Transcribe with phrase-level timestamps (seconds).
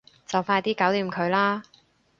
[0.25, 1.61] 就快啲搞掂佢啦